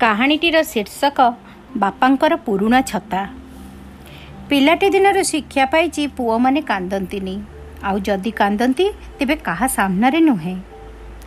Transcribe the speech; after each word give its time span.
କାହାଣୀଟିର 0.00 0.56
ଶୀର୍ଷକ 0.62 1.18
ବାପାଙ୍କର 1.76 2.36
ପୁରୁଣା 2.36 2.80
ଛତା। 2.80 3.20
ପିଲାଟି 4.48 4.88
ଦିନରୁ 4.90 5.22
ଶିକ୍ଷା 5.24 5.64
ପାଇଛି 5.66 6.02
ପୁଅମାନେ 6.06 6.60
କାନ୍ଦନ୍ତିନି। 6.60 7.36
ଆଉ 7.82 7.96
ଯଦି 7.98 8.30
କାନ୍ଦନ୍ତି 8.30 8.86
ତେବେ 9.18 9.36
କାହା 9.36 9.66
ସାମ୍ନାରେ 9.66 10.20
ନୁହେଁ। 10.20 10.56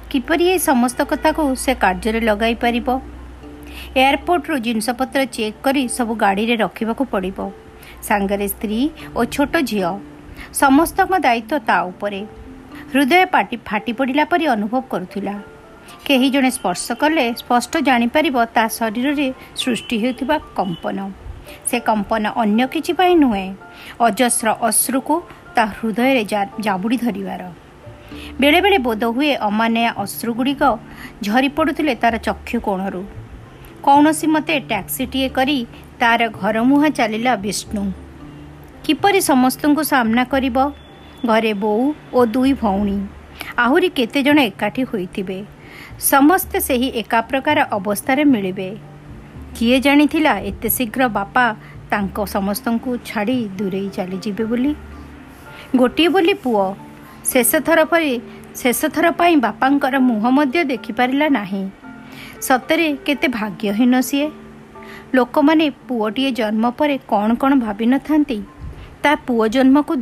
କିପରି 0.10 0.46
ଏ 0.50 0.58
ସମସ୍ତ 0.58 1.00
କଥାକୁ 1.02 1.44
ସେ 1.56 1.72
କାର୍ଯ୍ୟରେ 1.76 2.20
ଲଗାଇ 2.20 2.56
ପାରିବ? 2.56 2.88
ଏୟାରପୋର୍ଟରୁ 3.96 4.56
ଜିନିଷପତ୍ର 4.60 5.26
ଚେକ୍ 5.26 5.62
କରି 5.64 5.84
ସବୁ 5.88 6.14
ଗାଡ଼ିରେ 6.16 6.56
ରଖିବାକୁ 6.56 7.04
ପଡ଼ିବ। 7.06 7.38
ସାଙ୍ଗରେ 8.04 8.48
ସ୍ତ୍ରୀ 8.48 8.82
ଓ 9.16 9.26
ଛୋଟ 9.26 9.54
ଝିଅ। 9.62 9.92
ସମସ୍ତଙ୍କ 10.54 11.14
ଦାୟିତ୍ୱ 11.20 11.60
ତା 11.60 11.78
ଉପରେ। 11.82 12.22
ହୃଦୟ 12.94 13.26
ପାଟି 13.26 13.56
ଫାଟି 13.66 13.92
ପଡ଼ିଲା 13.94 14.26
ପରି 14.26 14.46
ଅନୁଭବ 14.48 14.82
କରୁଥିଲା। 14.90 15.36
କେହି 16.06 16.28
ଜଣେ 16.34 16.50
ସ୍ପର୍ଶ 16.58 16.86
କଲେ 17.02 17.26
ସ୍ପଷ୍ଟ 17.42 17.74
ଜାଣିପାରିବ 17.88 18.38
ତା 18.56 18.64
ଶରୀରରେ 18.78 19.28
ସୃଷ୍ଟି 19.62 19.96
ହେଉଥିବା 20.04 20.36
କମ୍ପନ। 20.58 20.98
ସେ 21.70 21.78
କମ୍ପନ 21.80 22.24
ଅନ୍ୟ 22.42 22.64
କିଛି 22.74 22.92
ପାଇଁ 23.00 23.14
ନୁହେଁ 23.24 23.48
ଅଜସ୍ର 24.08 24.48
ଅଶ୍ରୁକୁ 24.70 25.16
ତା 25.56 25.64
ହୃଦୟରେ 25.76 26.24
ଜାବୁଡ଼ି 26.66 26.98
ଧରିବାର। 27.06 27.42
ବେଳେବେଳେ 28.42 28.78
ବୋଧ 28.88 29.04
ହୁଏ 29.16 29.32
ଅମାନ୍ୟା 29.50 29.90
ଅଶ୍ରୁଗୁଡ଼ିକ 30.04 30.64
ଝରି 31.26 31.50
ପଡ଼ୁଥିଲେ 31.58 31.94
ତାର 31.96 32.16
ଚକ୍ଷୁ 32.28 32.58
କୋଣରୁ। 32.68 33.02
କୌଣସି 33.86 34.28
ମତେ 34.28 34.56
ଟ୍ୟାକ୍ସିଟିଏ 34.70 35.28
କରି 35.38 35.58
ତାର 36.00 36.22
ଘର 36.40 36.56
ମୁହାଁ 36.70 36.90
ଚାଲିଲା 36.90 37.34
ବିଷ୍ଣୁ। 37.46 37.84
କିପରି 38.86 39.20
ସମସ୍ତଙ୍କୁ 39.22 39.84
ସାମ୍ନା 39.84 40.24
କରିବ? 40.34 40.58
ଘରେ 41.26 41.54
ବୋଉ 41.54 41.84
ଓ 42.14 42.20
ଦୁଇ 42.34 42.54
ଭଉଣୀ। 42.62 42.98
ଆହୁରି 43.58 43.90
କେତେ 43.98 44.20
ଜଣ 44.24 44.38
ଏକାଠି 44.50 44.82
ହୋଇଥିବେ? 44.84 45.40
ସମସ୍ତେ 46.00 46.58
ସେହି 46.60 46.88
ଏକା 47.02 47.20
ପ୍ରକାର 47.22 47.58
ଅବସ୍ଥାରେ 47.78 48.24
ମିଳିବେ। 48.24 48.70
କିଏ 49.56 49.80
ଜାଣିଥିଲା 49.80 50.34
ଏତେ 50.50 50.70
ଶୀଘ୍ର 50.70 51.02
ବାପା 51.08 51.44
ତାଙ୍କ 51.92 52.18
ସମସ୍ତଙ୍କୁ 52.26 52.92
ଛାଡ଼ି 53.06 53.38
ଦୂରେଇ 53.58 53.90
ଚାଲିଯିବେ 53.98 54.44
ବୋଲି? 54.52 54.72
ଗୋଟିଏ 55.76 56.08
ବୋଲି 56.08 56.34
ପୁଅ 56.44 56.64
ଶେଷଥର 57.32 57.80
ପରି 57.92 58.14
ଶେଷଥର 58.56 59.12
ପାଇଁ 59.20 59.36
ବାପାଙ୍କର 59.46 59.96
ମୁହଁ 60.00 60.30
ମଧ୍ୟ 60.38 60.64
ଦେଖିପାରିଲା 60.72 61.28
ନାହିଁ। 61.30 61.64
ସତରେ 62.48 62.88
କେତେ 63.06 63.28
ଭାଗ୍ୟହୀନ 63.40 63.94
ସିଏ। 64.00 64.28
ଲୋକମାନେ 65.16 65.66
ପୁଅଟିଏ 65.88 66.32
ଜନ୍ମ 66.32 66.66
ପରେ 66.80 66.96
କ'ଣ 67.12 67.30
କ'ଣ 67.42 67.52
ଭାବିନଥାନ୍ତି 67.66 68.40
ତା 69.04 69.12
ପୁଅ 69.28 69.44
ଜନ୍ମକୁ 69.56 69.94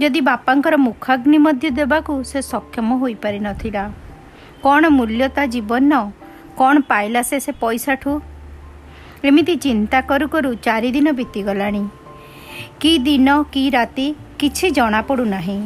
ଯଦି 0.00 0.20
ବାପାଙ୍କର 0.20 0.74
ମୁଖାଗ୍ନି 0.86 1.38
ମଧ୍ୟ 1.46 1.68
ଦେବାକୁ 1.78 2.12
ସେ 2.30 2.38
ସକ୍ଷମ 2.42 2.88
ହୋଇପାରିନଥିଲା 3.02 3.84
କ'ଣ 4.64 4.82
ମୂଲ୍ୟ 4.88 5.28
ତା 5.28 5.46
ଜୀବନ? 5.46 5.92
କ'ଣ 6.58 6.74
ପାଇଲା 6.80 7.22
ସେ 7.22 7.40
ସେ 7.40 7.52
ପଇସାଠୁ? 7.52 8.12
ଏମିତି 9.24 9.54
ଚିନ୍ତା 9.56 10.00
କରୁ 10.00 10.26
କରୁ 10.28 10.54
ଚାରିଦିନ 10.54 11.08
ବିତିଗଲାଣି। 11.10 11.84
କି 12.80 12.98
ଦିନ 12.98 13.28
କି 13.52 13.70
ରାତି 13.70 14.14
କିଛି 14.38 14.66
ଜଣାପଡ଼ୁନାହିଁ 14.70 15.60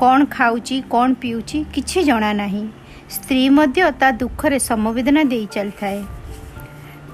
କ'ଣ 0.00 0.18
ଖାଉଛି 0.24 0.76
କ'ଣ 0.90 1.08
ପିଉଛି 1.14 1.58
କିଛି 1.74 2.02
ଜଣା 2.02 2.32
ନାହିଁ। 2.32 2.64
ସ୍ତ୍ରୀ 3.10 3.48
ମଧ୍ୟ 3.48 3.90
ତା 4.00 4.08
ଦୁଃଖରେ 4.10 4.58
ସମବେଦନା 4.58 5.22
ଦେଇ 5.24 5.46
ଚାଲିଥାଏ। 5.52 6.00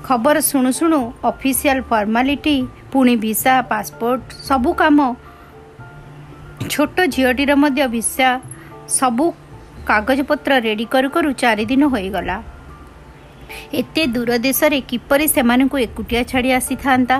ଖବର 0.04 0.36
ଶୁଣୁ 0.40 0.70
ଶୁଣୁ 0.72 1.00
ଅଫିସିଆଲ 1.24 1.80
ଫର୍ମାଲିଟି 1.90 2.56
ପୁଣି 2.92 3.14
ଭିସା 3.16 3.54
ପାସପୋର୍ଟ 3.70 4.22
ସବୁ 4.48 4.70
କାମ। 4.72 4.98
ଛୋଟ 6.70 6.96
ଝିଅଟିର 7.14 7.52
ମଧ୍ୟ 7.54 7.86
ଭିସା 7.88 8.28
ସବୁ 8.88 9.24
କାଗଜପତ୍ର 9.86 10.52
ରେଡ଼ି 10.66 10.86
କରୁ 10.92 11.08
କରୁ 11.14 11.30
ଚାରିଦିନ 11.32 11.82
ହୋଇଗଲା। 11.94 12.36
ଏତେ 13.80 14.02
ଦୂର 14.14 14.30
ଦେଶରେ 14.38 14.78
କିପରି 14.90 15.26
ସେମାନଙ୍କୁ 15.28 15.76
ଏକୁଟିଆ 15.86 16.22
ଛାଡ଼ି 16.30 16.50
ଆସିଥାନ୍ତା? 16.58 17.16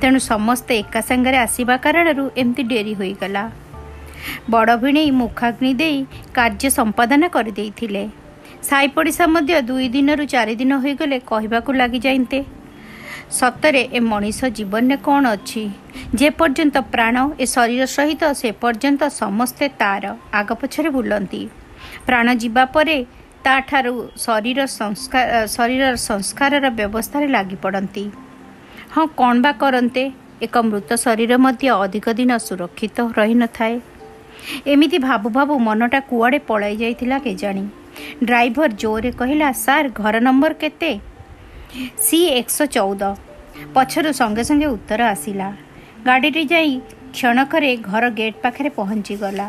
ତେଣୁ 0.00 0.18
ସମସ୍ତେ 0.30 0.72
ଏକା 0.82 1.00
ସାଙ୍ଗରେ 1.08 1.38
ଆସିବା 1.46 1.74
କାରଣରୁ 1.84 2.24
ଏମିତି 2.36 2.62
ଡେରି 2.62 2.94
ହୋଇଗଲା। 2.94 3.44
ବଡ଼ 4.50 4.76
ଭିଣେଇ 4.82 5.10
ମୁଖାଗ୍ନି 5.10 5.72
ଦେଇ 5.74 5.98
କାର୍ଯ୍ୟ 6.36 6.68
ସମ୍ପାଦନ 6.78 7.22
କରିଦେଇଥିଲେ। 7.28 8.04
ସାଇ 8.68 8.86
ପଡ଼ିଶା 8.94 9.24
ମଧ୍ୟ 9.26 9.54
ଦୁଇ 9.68 9.86
ଦିନରୁ 9.88 10.24
ଚାରି 10.26 10.54
ଦିନ 10.60 10.72
ହୋଇଗଲେ 10.82 11.18
କହିବାକୁ 11.30 11.70
ଲାଗିଯାଆନ୍ତେ 11.72 12.40
ସତରେ 13.30 13.82
ଏ 13.92 14.00
ମଣିଷ 14.00 14.38
ଜୀବନରେ 14.56 14.96
କ'ଣ 15.06 15.24
ଅଛି? 15.36 15.62
ଯେ 16.14 16.28
ପର୍ଯ୍ୟନ୍ତ 16.30 16.76
ପ୍ରାଣ 16.92 17.16
ଏ 17.42 17.44
ଶରୀର 17.54 17.82
ସହିତ 17.96 18.22
ସେ 18.40 18.48
ପର୍ଯ୍ୟନ୍ତ 18.62 19.02
ସମସ୍ତେ 19.22 19.66
ତାର 19.78 20.04
ଆଗ 20.32 20.48
ପଛରେ 20.60 20.88
ବୁଲନ୍ତି। 20.90 21.42
ପ୍ରାଣ 22.06 22.26
ଯିବା 22.42 22.64
ପରେ 22.74 22.96
ତାଠାରୁ 23.46 23.94
ଶରୀର 24.24 24.58
ସଂସ୍କାର 24.78 25.30
ଶରୀରର 25.56 25.94
ସଂସ୍କାରର 26.08 26.64
ବ୍ୟବସ୍ଥାରେ 26.78 27.26
ଲାଗି 27.36 27.56
ପଡ଼ନ୍ତି। 27.64 28.04
ହଁ 28.94 29.04
କ'ଣ 29.20 29.34
ବା 29.44 29.52
କରନ୍ତେ? 29.62 30.04
ଏକ 30.46 30.54
ମୃତ 30.68 30.90
ଶରୀର 31.04 31.32
ମଧ୍ୟ 31.44 31.66
ଅଧିକ 31.84 32.06
ଦିନ 32.18 32.32
ସୁରକ୍ଷିତ 32.46 32.98
ରହିନଥାଏ 33.18 33.74
ଏମିତି 34.72 34.98
ଭାବୁ 35.08 35.28
ଭାବୁ 35.36 35.54
ମନଟା 35.66 35.98
କୁଆଡ଼େ 36.10 36.38
ପଳାଇ 36.48 36.74
ଯାଇଥିଲା 36.82 37.16
କେଜାଣି। 37.26 37.64
ଡ୍ରାଇଭର 38.28 38.70
ଜୋରରେ 38.82 39.10
କହିଲା 39.20 39.48
ସାର୍ 39.64 39.88
ଘର 40.00 40.14
ନମ୍ବର 40.26 40.52
କେତେ? 40.62 40.92
ସି 42.04 42.18
ଏକଶହ 42.38 42.66
ଚଉଦ। 42.76 43.02
ପଛରୁ 43.74 44.10
ସଙ୍ଗେ 44.20 44.42
ସଙ୍ଗେ 44.48 44.68
ଉତ୍ତର 44.76 45.00
ଆସିଲା। 45.14 45.48
ଗାଡ଼ିଟି 46.06 46.42
ଯାଇ 46.52 46.72
କ୍ଷଣକରେ 47.14 47.70
ଘର 47.90 48.04
ଗେଟ୍ 48.18 48.38
ପାଖରେ 48.44 48.70
ପହଞ୍ଚିଗଲା। 48.78 49.46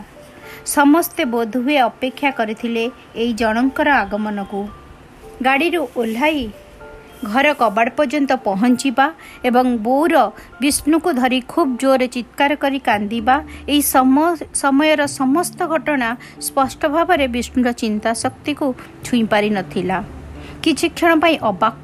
ସମସ୍ତେ 0.65 1.23
ବୋଧହୁଏ 1.33 1.77
ଅପେକ୍ଷା 1.89 2.29
କରିଥିଲେ 2.31 2.83
ଏଇ 3.15 3.31
ଜଣଙ୍କର 3.33 3.87
ଆଗମନକୁ। 4.03 4.61
ଗାଡ଼ିରୁ 5.45 5.81
ଓହ୍ଲାଇ 6.01 6.43
ଘର 7.23 7.47
କବାଟ 7.53 7.87
ପର୍ଯ୍ୟନ୍ତ 7.97 8.31
ପହଞ୍ଚିବା 8.47 9.05
ଏବଂ 9.43 9.65
ବୋଉର 9.85 10.15
ବିଷ୍ଣୁକୁ 10.61 11.09
ଧରି 11.21 11.39
ଖୁବ୍ 11.47 11.71
ଜୋରରେ 11.81 12.07
ଚିତ୍କାର 12.15 12.51
କରି 12.63 12.79
କାନ୍ଦିବା 12.87 13.35
ଏହି 13.69 13.81
ସମୟର 14.61 15.01
ସମସ୍ତ 15.19 15.59
ଘଟଣା 15.73 16.09
ସ୍ପଷ୍ଟ 16.47 16.81
ଭାବରେ 16.95 17.25
ବିଷ୍ଣୁର 17.35 17.69
ଚିନ୍ତା 17.81 18.09
ଶକ୍ତିକୁ 18.23 18.67
ଛୁଇଁ 19.05 19.25
ପାରିନଥିଲା 19.33 19.97
କିଛି 20.63 20.87
କ୍ଷଣ 20.97 21.11
ପାଇଁ 21.23 21.35
ଅବାକ୍ 21.51 21.77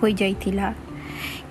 ହୋଇଯାଇଥିଲା 0.00 0.66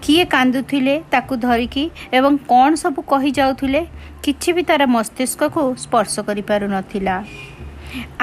କିଏ 0.04 0.24
କାନ୍ଦୁଥିଲେ 0.34 0.96
ତାକୁ 1.14 1.34
ଧରିକି 1.46 1.84
ଏବଂ 2.18 2.34
କ'ଣ 2.52 2.72
ସବୁ 2.84 3.00
କହିଯାଉଥିଲେ 3.12 3.82
କିଛି 4.24 4.50
ବି 4.56 4.64
ତାର 4.70 4.82
ମସ୍ତିଷ୍କକୁ 4.96 5.62
ସ୍ପର୍ଶ 5.84 6.14
କରିପାରୁନଥିଲା। 6.28 7.16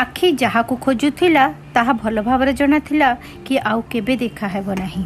ଆଖି 0.02 0.28
ଯାହାକୁ 0.42 0.74
ଖୋଜୁଥିଲା 0.84 1.44
ତାହା 1.74 1.92
ଭଲ 2.02 2.16
ଭାବରେ 2.28 2.52
ଜଣାଥିଲା 2.60 3.08
କି 3.46 3.54
ଆଉ 3.70 3.80
କେବେ 3.92 4.14
ଦେଖା 4.24 4.46
ହେବ 4.54 4.68
ନାହିଁ। 4.82 5.04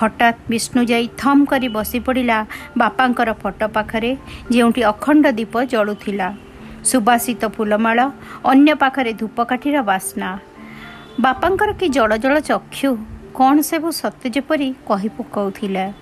ହଠାତ୍ 0.00 0.38
ବିଷ୍ଣୁ 0.50 0.80
ଯାଇ 0.90 1.06
ଥମ୍ 1.20 1.42
କରି 1.50 1.68
ବସି 1.76 1.98
ପଡ଼ିଲା 2.06 2.38
ବାପାଙ୍କର 2.80 3.30
ଫଟୋ 3.42 3.66
ପାଖରେ 3.76 4.10
ଯେଉଁଠି 4.52 4.82
ଅଖଣ୍ଡ 4.92 5.24
ଦୀପ 5.38 5.54
ଜଳୁଥିଲା। 5.72 6.28
ସୁବାସିତ 6.90 7.42
ଫୁଲମାଳ 7.56 7.98
ଅନ୍ୟ 8.52 8.72
ପାଖରେ 8.82 9.12
ଧୂପକାଠିର 9.20 9.76
ବାସ୍ନା। 9.90 10.28
ବାପାଙ୍କର 11.24 11.70
କି 11.80 11.86
ଜଳ 11.96 12.10
ଜଳ 12.24 12.34
ଚକ୍ଷୁ 12.50 12.90
କ'ଣ 13.36 13.60
ସବୁ 13.60 13.88
ସତେ 13.90 14.28
ଯେପରି 14.30 14.74
କହି 14.88 15.08
ପକାଉଥିଲା। 15.08 15.92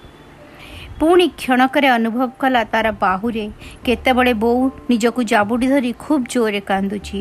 ପୁଣି 1.01 1.27
କ୍ଷଣକରେ 1.29 1.89
ଅନୁଭବ 1.89 2.31
କଲା 2.39 2.65
ତାର 2.65 2.87
ବାହୁରେ 2.93 3.51
କେତେବେଳେ 3.85 4.33
ବୋଉ 4.35 4.71
ନିଜକୁ 4.91 5.23
ଜାବୁଡ଼ି 5.23 5.67
ଧରି 5.67 5.93
ଖୁବ୍ 5.99 6.25
ଜୋରରେ 6.33 6.61
କାନ୍ଦୁଛି 6.61 7.21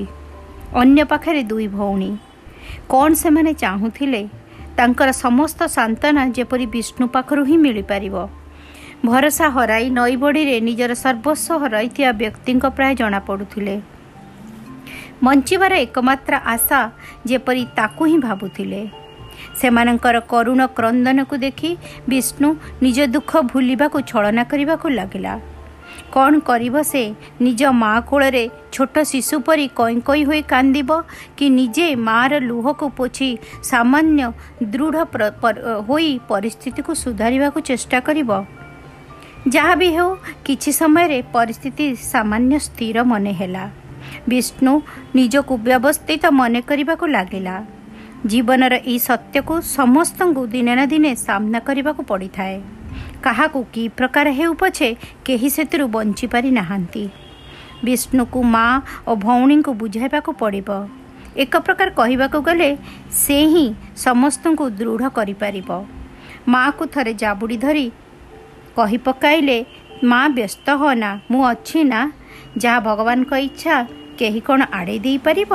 ଅନ୍ୟ 0.76 1.04
ପାଖରେ 1.06 1.44
ଦୁଇ 1.44 1.68
ଭଉଣୀ। 1.68 2.12
କ'ଣ 2.90 3.14
ସେମାନେ 3.14 3.54
ଚାହୁଁଥିଲେ? 3.54 4.22
ତାଙ୍କର 4.78 5.10
ସମସ୍ତ 5.12 5.60
ସାନ୍ତ୍ୱନା 5.78 6.24
ଯେପରି 6.28 6.66
ବିଷ୍ଣୁ 6.66 7.08
ପାଖରୁ 7.08 7.44
ହିଁ 7.44 7.58
ମିଳିପାରିବ। 7.58 8.16
ଭରସା 9.06 9.48
ହରାଇ 9.50 9.86
ନଈବଡ଼ିରେ 9.90 10.56
ନିଜର 10.60 10.92
ସର୍ବସ୍ୱ 10.94 11.60
ହରାଇଥିବା 11.62 12.12
ବ୍ୟକ୍ତିଙ୍କ 12.12 12.66
ପ୍ରାୟ 12.76 12.94
ଜଣାପଡ଼ୁଥିଲେ। 12.96 13.76
ବଞ୍ଚିବାର 15.24 15.74
ଏକମାତ୍ର 15.86 16.34
ଆଶା 16.46 16.80
ଯେପରି 17.26 17.64
ତାକୁ 17.76 18.04
ହିଁ 18.06 18.18
ଭାବୁଥିଲେ। 18.18 19.05
ସେମାନଙ୍କର 19.60 20.16
କରୁଣ 20.32 20.60
କ୍ରନ୍ଦନକୁ 20.78 21.36
ଦେଖି 21.46 21.72
ବିଷ୍ଣୁ 22.10 22.50
ନିଜ 22.84 22.98
ଦୁଃଖ 23.16 23.32
ଭୁଲିବାକୁ 23.52 23.98
ଛଳନା 24.10 24.44
କରିବାକୁ 24.52 24.88
ଲାଗିଲା। 25.00 25.34
କ'ଣ 26.14 26.34
କରିବ 26.50 26.76
ସେ? 26.92 27.04
ନିଜ 27.42 27.62
ମା 27.82 27.92
କୋଳରେ 28.10 28.44
ଛୋଟ 28.74 28.96
ଶିଶୁ 29.12 29.36
ପରି 29.48 29.66
କଇଁ 29.80 30.00
କଇଁ 30.08 30.24
ହୋଇ 30.30 30.42
କାନ୍ଦିବ 30.54 30.90
କି 31.38 31.46
ନିଜେ 31.50 31.88
ମାଆର 32.08 32.34
ଲୁହକୁ 32.50 32.86
ପୋଛି 32.98 33.30
ସାମାନ୍ୟ 33.64 34.28
ଦୃଢ଼ 34.74 34.98
ହୋଇ 35.88 36.12
ପରିସ୍ଥିତିକୁ 36.28 36.92
ସୁଧାରିବାକୁ 37.04 37.60
ଚେଷ୍ଟା 37.70 38.00
କରିବ? 38.08 38.30
ଯାହା 39.54 39.74
ବି 39.80 39.90
ହେଉ 39.96 40.10
କିଛି 40.46 40.72
ସମୟରେ 40.82 41.20
ପରିସ୍ଥିତି 41.36 41.86
ସାମାନ୍ୟ 42.14 42.54
ସ୍ଥିର 42.68 42.98
ମନେ 43.12 43.34
ହେଲା। 43.40 43.66
ବିଷ୍ଣୁ 44.30 44.74
ନିଜକୁ 45.16 45.54
ବ୍ୟବସ୍ଥିତ 45.68 46.24
ମନେ 46.32 46.60
କରିବାକୁ 46.70 47.06
ଲାଗିଲା। 47.16 47.56
ଜୀବନର 48.32 48.76
ଏହି 48.82 49.00
ସତ୍ୟକୁ 49.00 49.56
ସମସ୍ତଙ୍କୁ 49.78 50.42
ଦିନେ 50.54 50.74
ନା 50.78 50.86
ଦିନେ 50.94 51.12
ସାମ୍ନା 51.26 51.60
କରିବାକୁ 51.68 52.02
ପଡ଼ିଥାଏ। 52.12 52.56
କାହାକୁ 53.26 53.60
କି 53.74 53.84
ପ୍ରକାର 53.98 54.28
ହେଉ 54.40 54.54
ପଛେ 54.62 54.90
କେହି 55.26 55.50
ସେଥିରୁ 55.56 55.86
ବଞ୍ଚିପାରି 55.96 56.50
ନାହାନ୍ତି। 56.60 57.04
ବିଷ୍ଣୁକୁ 57.86 58.40
ମା 58.54 58.66
ଓ 59.10 59.12
ଭଉଣୀଙ୍କୁ 59.26 59.72
ବୁଝାଇବାକୁ 59.82 60.32
ପଡ଼ିବ। 60.42 60.70
ଏକ 61.44 61.54
ପ୍ରକାର 61.66 61.88
କହିବାକୁ 62.00 62.38
ଗଲେ 62.48 62.70
ସେ 63.22 63.40
ହିଁ 63.54 63.66
ସମସ୍ତଙ୍କୁ 64.06 64.66
ଦୃଢ଼ 64.80 65.06
କରିପାରିବ। 65.18 65.70
ମାଆକୁ 66.52 66.84
ଥରେ 66.94 67.14
ଜାବୁଡ଼ି 67.22 67.58
ଧରି 67.58 67.88
କହି 68.78 68.98
ପକାଇଲେ 69.06 69.58
ମା 70.10 70.22
ବ୍ୟସ୍ତ 70.38 70.68
ହନା 70.82 71.12
ମୁଁ 71.32 71.42
ଅଛି 71.52 71.80
ନା? 71.92 72.02
ଯାହା 72.62 72.80
ଭଗବାନଙ୍କ 72.88 73.32
ଇଚ୍ଛା 73.48 73.76
କେହି 74.20 74.40
କ'ଣ 74.48 74.60
ଆଡ଼େଇ 74.80 75.00
ଦେଇପାରିବ? 75.06 75.52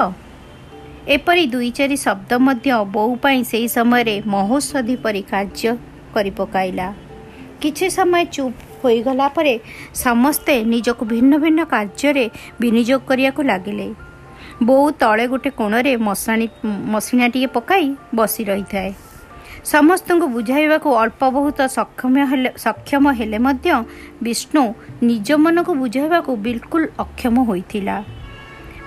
ଏପରି 1.08 1.46
ଦୁଇ 1.46 1.70
ଚାରି 1.70 1.96
ଶବ୍ଦ 1.96 2.32
ମଧ୍ୟ 2.38 2.72
ବୋଉ 2.92 3.16
ପାଇଁ 3.16 3.40
ସେହି 3.44 3.68
ସମୟରେ 3.68 4.22
ମହୋଷଧି 4.26 4.96
ପରି 4.96 5.22
କାର୍ଯ୍ୟ 5.22 5.76
କରି 6.14 6.30
ପକାଇଲା 6.30 6.92
କିଛି 7.62 7.86
ସମୟ 7.90 8.24
ଚୁପ୍ 8.32 8.58
ହୋଇଗଲା 8.84 9.28
ପରେ 9.28 9.54
ସମସ୍ତେ 9.94 10.54
ନିଜକୁ 10.64 11.04
ଭିନ୍ନ 11.04 11.32
ଭିନ୍ନ 11.38 11.60
କାର୍ଯ୍ୟରେ 11.64 12.30
ବିନିଯୋଗ 12.60 13.00
କରିବାକୁ 13.06 13.42
ଲାଗିଲେ। 13.42 13.88
ବୋଉ 14.62 14.90
ତଳେ 14.90 15.26
ଗୋଟେ 15.26 15.50
କୋଣରେ 15.50 15.96
ମଶାଣି 15.96 16.46
ମସିଣାଟିଏ 16.64 17.46
ପକାଇ 17.46 17.86
ବସି 18.14 18.42
ରହିଥାଏ। 18.44 18.90
ସମସ୍ତଙ୍କୁ 19.64 20.26
ବୁଝାଇବାକୁ 20.36 20.88
ଅଳ୍ପ 20.96 21.20
ବହୁତ 21.36 21.58
ସକ୍ଷମ 21.76 22.14
ହେଲେ 22.30 22.50
ସକ୍ଷମ 22.56 23.04
ହେଲେ 23.12 23.38
ମଧ୍ୟ 23.38 23.68
ବିଷ୍ଣୁ 24.22 24.62
ନିଜ 25.02 25.28
ମନକୁ 25.44 25.72
ବୁଝାଇବାକୁ 25.82 26.30
ବିଲକୁଲ 26.36 26.84
ଅକ୍ଷମ 26.98 27.34
ହୋଇଥିଲା। 27.44 27.96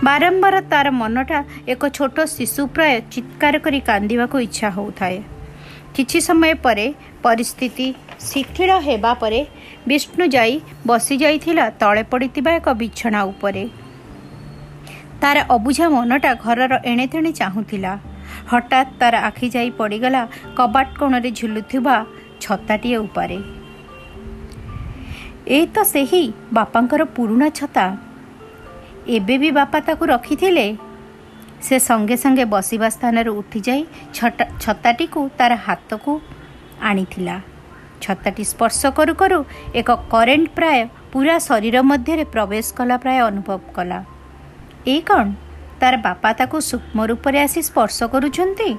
ବାରମ୍ବାର 0.05 0.55
ତାର 0.71 0.87
ମନଟା 1.01 1.39
ଏକ 1.73 1.81
ଛୋଟ 1.97 2.17
ଶିଶୁ 2.35 2.61
ପ୍ରାୟ 2.75 2.95
ଚିତ୍କାର 3.13 3.53
କରି 3.65 3.79
କାନ୍ଦିବାକୁ 3.89 4.37
ଇଚ୍ଛା 4.47 4.67
ହେଉଥାଏ। 4.77 5.17
କିଛି 5.95 6.19
ସମୟ 6.27 6.53
ପରେ 6.65 6.85
ପରିସ୍ଥିତି 7.25 7.87
ଶିଥିଳ 8.27 8.71
ହେବା 8.87 9.11
ପରେ 9.21 9.41
ବିଷ୍ଣୁ 9.89 10.25
ଯାଇ 10.35 10.53
ବସିଯାଇଥିଲା 10.89 11.65
ତଳେ 11.81 12.03
ପଡ଼ିଥିବା 12.11 12.51
ଏକ 12.59 12.67
ବିଛଣା 12.81 13.21
ଉପରେ। 13.31 13.63
ତାର 15.21 15.37
ଅବୁଝା 15.55 15.85
ମନଟା 15.95 16.31
ଘରର 16.45 16.73
ଏଣେତେଣେ 16.91 17.31
ଚାହୁଁଥିଲା। 17.39 17.93
ହଠାତ୍ 18.51 18.91
ତାର 18.99 19.15
ଆଖି 19.29 19.47
ଯାଇ 19.55 19.69
ପଡ଼ିଗଲା 19.79 20.21
କବାଟ 20.57 20.87
କୋଣରେ 20.99 21.29
ଝୁଲୁଥିବା 21.39 21.95
ଛତାଟିଏ 22.43 22.97
ଉପରେ। 23.07 23.37
ଏ 25.57 25.59
ତ 25.73 25.77
ସେହି 25.93 26.23
ବାପାଙ୍କର 26.57 27.01
ପୁରୁଣା 27.15 27.47
ଛତା। 27.59 27.85
ଏବେ 29.07 29.35
ବି 29.37 29.49
ବାପା 29.59 29.79
ତାକୁ 29.87 30.03
ରଖିଥିଲେ 30.13 30.65
ସେ 31.65 31.75
ସଙ୍ଗେ 31.79 32.15
ସଙ୍ଗେ 32.23 32.45
ବସିବା 32.53 32.87
ସ୍ଥାନରୁ 32.95 33.31
ଉଠିଯାଇ 33.39 33.81
ଛତାଟିକୁ 34.63 35.21
ତାର 35.37 35.51
ହାତକୁ 35.65 36.11
ଆଣିଥିଲା। 36.89 37.35
ଛତାଟି 38.03 38.43
ସ୍ପର୍ଶ 38.51 38.81
କରୁ 38.97 39.13
କରୁ 39.21 39.39
ଏକ 39.79 39.89
କରେଣ୍ଟ 40.13 40.47
ପ୍ରାୟ 40.57 40.79
ପୁରା 41.11 41.35
ଶରୀର 41.47 41.75
ମଧ୍ୟରେ 41.89 42.25
ପ୍ରବେଶ 42.33 42.65
କଲା 42.77 42.95
ପ୍ରାୟ 43.03 43.19
ଅନୁଭବ 43.29 43.59
କଲା। 43.75 43.99
ଏ 44.87 44.95
କ'ଣ? 45.07 45.27
ତାର 45.79 45.93
ବାପା 46.07 46.29
ତାକୁ 46.39 46.57
ସୂକ୍ଷ୍ମ 46.69 46.99
ରୂପରେ 47.09 47.39
ଆସି 47.45 47.61
ସ୍ପର୍ଶ 47.69 47.97
କରୁଛନ୍ତି? 48.13 48.69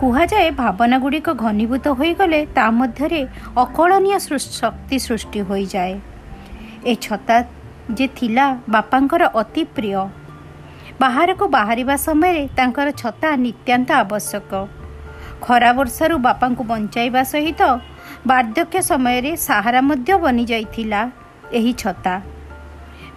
କୁହାଯାଏ 0.00 0.50
ଭାବନା 0.60 0.96
ଗୁଡ଼ିକ 1.02 1.28
ଘନୀଭୂତ 1.44 1.86
ହୋଇଗଲେ 1.98 2.40
ତା 2.56 2.66
ମଧ୍ୟରେ 2.78 3.20
ଅକଳନୀୟ 3.62 4.18
ଶକ୍ତି 4.60 4.96
ସୃଷ୍ଟି 5.06 5.40
ହୋଇଯାଏ। 5.48 5.94
ଏ 6.90 6.92
ଛତା 7.04 7.36
ଯେ 7.94 8.06
ଥିଲା 8.08 8.46
ବାପାଙ୍କର 8.68 9.22
ଅତି 9.34 9.64
ପ୍ରିୟ। 9.64 10.08
ବାହାରକୁ 11.00 11.44
ବାହାରିବା 11.48 11.96
ସମୟରେ 11.96 12.48
ତାଙ୍କର 12.56 12.88
ଛତା 12.90 13.28
ନିତ୍ୟାନ୍ତ 13.36 13.90
ଆବଶ୍ୟକ। 13.92 14.52
ଖରା 15.40 15.72
ବର୍ଷାରୁ 15.72 16.16
ବାପାଙ୍କୁ 16.18 16.62
ବଞ୍ଚାଇବା 16.64 17.22
ସହିତ 17.24 17.62
ବାର୍ଦ୍ଧକ୍ୟ 18.26 18.78
ସମୟରେ 18.90 19.32
ସାହାରା 19.36 19.80
ମଧ୍ୟ 19.80 20.10
ବନିଯାଇଥିଲା 20.24 21.00
ଏହି 21.52 21.72
ଛତା। 21.72 22.14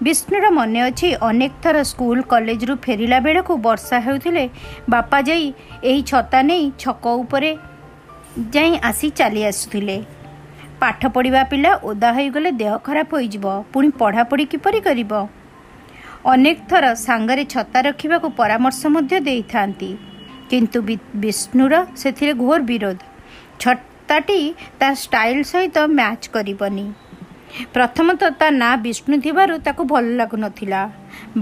ବିଷ୍ଣୁର 0.03 0.45
ମନେ 0.49 0.79
ଅଛି 0.81 1.07
ଅନେକ 1.21 1.53
ଥର 1.63 1.77
ସ୍କୁଲ 1.83 2.21
କଲେଜରୁ 2.21 2.73
ଫେରିଲା 2.85 3.19
ବେଳକୁ 3.19 3.53
ବର୍ଷା 3.57 3.97
ହେଉଥିଲେ 3.99 4.49
ବାପା 4.89 5.17
ଯାଇ 5.21 5.53
ଏହି 5.83 6.01
ଛତା 6.11 6.39
ନେଇ 6.41 6.71
ଛକ 6.79 7.03
ଉପରେ 7.23 7.51
ଯାଇ 8.53 8.71
ଆସି 8.89 9.09
ଚାଲି 9.09 9.41
ଆସୁଥିଲେ। 9.43 9.97
ପାଠ 10.81 11.01
ପଢ଼ିବା 11.15 11.41
ପିଲା 11.51 11.71
ଓଦା 11.89 12.09
ହୋଇଗଲେ 12.17 12.49
ଦେହ 12.61 12.73
ଖରାପ 12.85 13.09
ହୋଇଯିବ। 13.15 13.45
ପୁଣି 13.73 13.87
ପଢ଼ାପଢ଼ି 14.01 14.45
କିପରି 14.51 14.79
କରିବ? 14.87 15.11
ଅନେକ 16.33 16.57
ଥର 16.69 16.85
ସାଙ୍ଗରେ 17.05 17.43
ଛତା 17.53 17.79
ରଖିବାକୁ 17.87 18.27
ପରାମର୍ଶ 18.39 18.81
ମଧ୍ୟ 18.95 19.15
ଦେଇଥାନ୍ତି। 19.27 19.89
କିନ୍ତୁ 20.49 20.79
ବିଷ୍ଣୁର 21.23 21.73
ସେଥିରେ 22.01 22.33
ଘୋର 22.43 22.59
ବିରୋଧ। 22.71 22.99
ଛତାଟି 23.61 24.39
ତା 24.79 24.89
ଷ୍ଟାଇଲ୍ 25.03 25.43
ସହିତ 25.51 25.77
ମ୍ୟାଚ୍ 25.97 26.25
କରିବନି। 26.35 26.85
ପ୍ରଥମତଃ 27.75 28.31
ତା 28.39 28.47
ନାଁ 28.61 28.73
ବିଷ୍ଣୁ 28.85 29.15
ଥିବାରୁ 29.25 29.53
ତାକୁ 29.65 29.83
ଭଲ 29.91 30.05
ଲାଗୁନଥିଲା। 30.19 30.81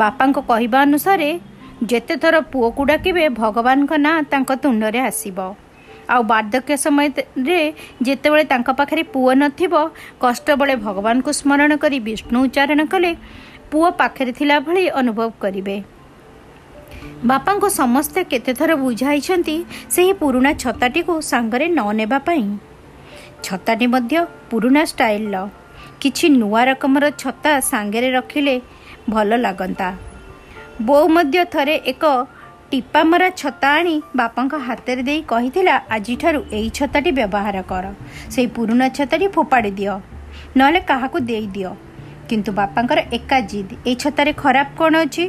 ବାପାଙ୍କ 0.01 0.37
କହିବା 0.49 0.79
ଅନୁସାରେ 0.87 1.29
ଯେତେଥର 1.89 2.35
ପୁଅକୁ 2.51 2.81
ଡାକିବେ 2.91 3.23
ଭଗବାନଙ୍କ 3.41 3.91
ନାଁ 4.05 4.17
ତାଙ୍କ 4.31 4.49
ତୁଣ୍ଡରେ 4.63 4.99
ଆସିବ। 5.09 5.37
ଆଉ 6.09 6.21
ବାର୍ଦ୍ଧକ୍ୟ 6.31 6.73
ସମୟରେ 6.85 7.59
ଯେତେବେଳେ 8.05 8.43
ତାଙ୍କ 8.51 8.69
ପାଖରେ 8.79 9.03
ପୁଅ 9.13 9.31
ନଥିବ 9.43 9.73
କଷ୍ଟବେଳେ 10.23 10.75
ଭଗବାନଙ୍କୁ 10.85 11.31
ସ୍ମରଣ 11.39 11.71
କରି 11.83 11.97
ବିଷ୍ଣୁ 12.07 12.37
ଉଚ୍ଚାରଣ 12.45 12.81
କଲେ 12.93 13.11
ପୁଅ 13.71 13.87
ପାଖରେ 13.99 14.31
ଥିଲା 14.39 14.55
ଭଳି 14.65 14.83
ଅନୁଭବ 14.99 15.29
କରିବେ। 15.43 15.77
ବାପାଙ୍କୁ 17.29 17.67
ସମସ୍ତେ 17.81 18.21
କେତେଥର 18.31 18.71
ବୁଝାଇଛନ୍ତି 18.83 19.55
ସେହି 19.93 20.13
ପୁରୁଣା 20.21 20.51
ଛତାଟିକୁ 20.63 21.13
ସାଙ୍ଗରେ 21.31 21.65
ନ 21.77 21.81
ନେବା 21.99 22.19
ପାଇଁ। 22.27 22.45
ଛତାଟି 23.45 23.85
ମଧ୍ୟ 23.93 24.15
ପୁରୁଣା 24.49 24.83
ଷ୍ଟାଇଲର। 24.91 25.35
କିଛି 26.01 26.25
ନୂଆ 26.39 26.61
ରକମର 26.69 27.05
ଛତା 27.21 27.51
ସାଙ୍ଗରେ 27.71 28.09
ରଖିଲେ 28.17 28.55
ଭଲ 29.09 29.29
ଲାଗନ୍ତା। 29.45 29.87
ବୋଉ 30.87 31.05
ମଧ୍ୟ 31.15 31.37
ଥରେ 31.53 31.75
ଏକ 31.91 32.03
ଟିପାମରା 32.71 33.27
ଛତା 33.41 33.67
ଆଣି 33.79 33.93
ବାପାଙ୍କ 34.19 34.53
ହାତରେ 34.67 35.01
ଦେଇ 35.09 35.21
କହିଥିଲା 35.31 35.75
ଆଜିଠାରୁ 35.95 36.39
ଏଇ 36.57 36.69
ଛତାଟି 36.77 37.11
ବ୍ୟବହାର 37.19 37.57
କର। 37.69 37.85
ସେଇ 38.33 38.47
ପୁରୁଣା 38.55 38.87
ଛତାଟି 38.97 39.27
ଫୋପାଡ଼ି 39.35 39.71
ଦିଅ। 39.79 39.93
ନହେଲେ 40.57 40.79
କାହାକୁ 40.89 41.17
ଦେଇଦିଅ 41.29 41.69
କିନ୍ତୁ 42.29 42.51
ବାପାଙ୍କର 42.59 42.99
ଏକା 43.17 43.37
ଜିଦ୍। 43.51 43.71
ଏଇ 43.89 43.95
ଛତାରେ 44.03 44.31
ଖରାପ 44.41 44.67
କ'ଣ 44.79 44.93
ଅଛି? 45.05 45.25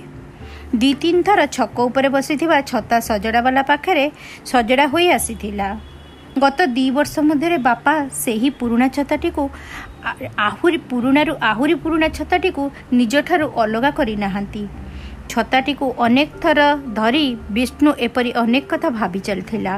ଦୁଇ 0.80 0.92
ତିନି 1.02 1.20
ଥର 1.28 1.40
ଛକ 1.56 1.76
ଉପରେ 1.88 2.08
ବସିଥିବା 2.16 2.58
ଛତା 2.70 2.96
ସଜଡ଼ାବାଲା 3.08 3.62
ପାଖରେ 3.70 4.04
ସଜଡ଼ା 4.50 4.86
ହୋଇ 4.92 5.06
ଆସିଥିଲା। 5.18 5.68
ଗତ 6.42 6.58
ଦୁଇ 6.76 6.90
ବର୍ଷ 6.96 7.14
ମଧ୍ୟରେ 7.28 7.58
ବାପା 7.68 7.94
ସେହି 8.24 8.48
ପୁରୁଣା 8.58 8.86
ଛତାଟିକୁ 8.96 9.44
ଆହୁରି 10.48 10.78
ପୁରୁଣାରୁ 10.90 11.32
ଆହୁରି 11.50 11.74
ପୁରୁଣା 11.82 12.08
ଛତାଟିକୁ 12.18 12.62
ନିଜଠାରୁ 12.98 13.46
ଅଲଗା 13.62 13.90
କରିନାହାନ୍ତି। 13.98 14.62
ଛତାଟିକୁ 15.32 15.86
ଅନେକ 16.06 16.30
ଥର 16.42 16.60
ଧରି 16.98 17.26
ବିଷ୍ଣୁ 17.56 17.90
ଏପରି 18.06 18.30
ଅନେକ 18.42 18.64
କଥା 18.72 18.88
ଭାବି 18.98 19.20
ଚାଲିଥିଲା। 19.28 19.74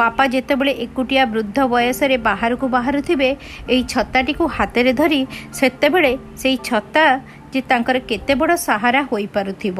ବାପା 0.00 0.24
ଯେତେବେଳେ 0.34 0.72
ଏକୁଟିଆ 0.84 1.22
ବୃଦ୍ଧ 1.32 1.58
ବୟସରେ 1.72 2.16
ବାହାରକୁ 2.28 2.66
ବାହାରୁଥିବେ 2.76 3.30
ଏହି 3.72 3.82
ଛତାଟିକୁ 3.92 4.44
ହାତରେ 4.56 4.92
ଧରି 5.00 5.20
ସେତେବେଳେ 5.58 6.12
ସେଇ 6.40 6.56
ଛତା 6.68 7.04
ଯେ 7.52 7.60
ତାଙ୍କର 7.70 7.96
କେତେ 8.08 8.32
ବଡ଼ 8.40 8.52
ସାହାରା 8.68 9.00
ହୋଇପାରୁଥିବ। 9.10 9.78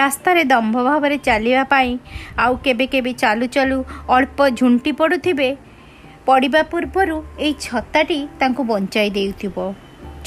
ରାସ୍ତାରେ 0.00 0.42
ଦମ୍ଭ 0.52 0.76
ଭାବରେ 0.88 1.16
ଚାଲିବା 1.28 1.62
ପାଇଁ 1.72 1.90
ଆଉ 2.44 2.54
କେବେ 2.64 2.86
କେବେ 2.92 3.12
ଚାଲୁ 3.22 3.46
ଚାଲୁ 3.56 3.78
ଅଳ୍ପ 4.14 4.38
ଝୁଣ୍ଟି 4.58 4.90
ପଡ଼ୁଥିବେ 5.00 5.48
ପଡ଼ିବା 6.26 6.62
ପୂର୍ବରୁ 6.72 7.16
ଏହି 7.44 7.54
ଛତାଟି 7.66 8.18
ତାଙ୍କୁ 8.40 8.62
ବଞ୍ଚାଇ 8.70 9.10
ଦେଉଥିବ। 9.16 9.56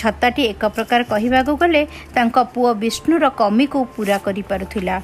ଛତାଟି 0.02 0.42
ଏକ 0.52 0.64
ପ୍ରକାର 0.76 1.00
କହିବାକୁ 1.14 1.54
ଗଲେ 1.62 1.82
ତାଙ୍କ 2.16 2.38
ପୁଅ 2.54 2.70
ବିଷ୍ଣୁର 2.84 3.24
କମିକୁ 3.42 3.80
ପୂରା 3.96 4.18
କରିପାରୁଥିଲା। 4.26 4.98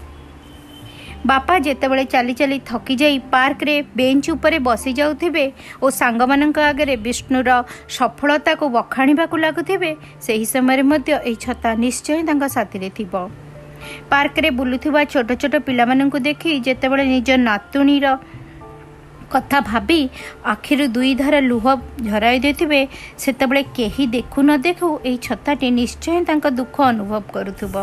ବାପା 1.30 1.54
ଯେତେବେଳେ 1.66 2.04
ଚାଲି 2.14 2.34
ଚାଲି 2.40 2.58
ଥକିଯାଇ 2.72 3.18
ପାର୍କରେ 3.34 3.76
ବେଞ୍ଚ 4.00 4.26
ଉପରେ 4.36 4.58
ବସିଯାଉଥିବେ 4.68 5.46
ଓ 5.84 5.86
ସାଙ୍ଗମାନଙ୍କ 6.00 6.58
ଆଗରେ 6.72 6.96
ବିଷ୍ଣୁର 7.06 7.50
ସଫଳତାକୁ 7.98 8.66
ବଖାଣିବାକୁ 8.78 9.36
ଲାଗୁଥିବେ 9.44 9.92
ସେହି 10.26 10.46
ସମୟରେ 10.54 10.84
ମଧ୍ୟ 10.92 11.10
ଏହି 11.28 11.36
ଛତା 11.46 11.70
ନିଶ୍ଚୟ 11.84 12.20
ତାଙ୍କ 12.28 12.44
ସାଥିରେ 12.56 12.90
ଥିବ। 12.98 13.14
ପାର୍କରେ 14.12 14.50
ବୁଲୁଥିବା 14.60 15.02
ଛୋଟ 15.14 15.30
ଛୋଟ 15.42 15.56
ପିଲାମାନଙ୍କୁ 15.68 16.18
ଦେଖି 16.28 16.52
ଯେତେବେଳେ 16.68 17.04
ନିଜ 17.16 17.30
ନାତୁଣୀର 17.50 18.06
କଥା 19.34 19.60
ଭାବି 19.70 20.00
ଆଖିରୁ 20.54 20.86
ଦୁଇ 20.96 21.12
ଧାର 21.22 21.36
ଲୁହ 21.50 21.66
ଝରାଇ 22.08 22.38
ଦେଇଥିବେ 22.44 22.82
ସେତେବେଳେ 23.24 23.62
କେହି 23.78 24.04
ଦେଖୁ 24.16 24.40
ନ 24.48 24.50
ଦେଖୁ 24.66 24.88
ଏହି 25.08 25.18
ଛତାଟି 25.28 25.68
ନିଶ୍ଚୟ 25.80 26.20
ତାଙ୍କ 26.28 26.46
ଦୁଃଖ 26.60 26.76
ଅନୁଭବ 26.92 27.22
କରୁଥିବ। 27.36 27.76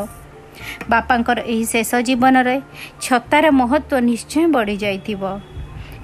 ବାପାଙ୍କର 0.90 1.38
ଏହି 1.52 1.64
ଶେଷ 1.72 1.90
ଜୀବନରେ 2.08 2.56
ଛତାର 3.04 3.44
ମହତ୍ଵ 3.60 3.92
ନିଶ୍ଚୟ 4.10 4.44
ବଢ଼ିଯାଇଥିବ 4.54 5.22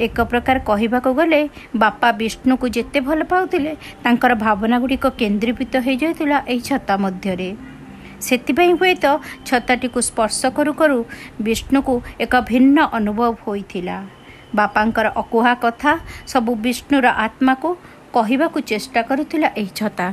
ଏକ 0.07 0.17
ପ୍ରକାର 0.31 0.57
କହିବାକୁ 0.69 1.11
ଗଲେ 1.19 1.41
ବାପା 1.83 2.09
ବିଷ୍ଣୁକୁ 2.21 2.67
ଯେତେ 2.77 2.99
ଭଲ 3.07 3.21
ପାଉଥିଲେ 3.33 3.73
ତାଙ୍କର 4.05 4.33
ଭାବନା 4.45 4.77
ଗୁଡ଼ିକ 4.83 5.05
କେନ୍ଦ୍ରୀଭୂତ 5.21 5.75
ହୋଇଯାଇଥିଲା 5.87 6.39
ଏହି 6.53 6.61
ଛତା 6.69 6.95
ମଧ୍ୟରେ। 7.05 7.51
ସେଥିପାଇଁ 8.27 8.73
ହୁଏତ 8.81 9.05
ଛତାଟିକୁ 9.49 10.01
ସ୍ପର୍ଶ 10.09 10.41
କରୁ 10.57 10.73
କରୁ 10.81 10.99
ବିଷ୍ଣୁକୁ 11.47 11.95
ଏକ 12.25 12.35
ଭିନ୍ନ 12.51 12.77
ଅନୁଭବ 12.99 13.31
ହୋଇଥିଲା। 13.45 13.97
ବାପାଙ୍କର 14.55 15.07
ଅକୁହା 15.17 15.55
କଥା 15.65 15.93
ସବୁ 16.27 16.53
ବିଷ୍ଣୁର 16.65 17.07
ଆତ୍ମାକୁ 17.27 17.69
କହିବାକୁ 18.13 18.59
ଚେଷ୍ଟା 18.71 19.01
କରୁଥିଲା 19.03 19.49
ଏହି 19.57 19.71
ଛତା 19.75 20.07